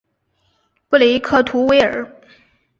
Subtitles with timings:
[0.89, 2.11] 布雷克图维尔。